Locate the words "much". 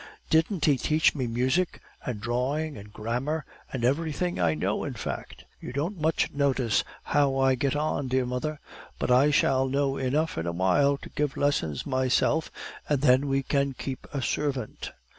6.01-6.31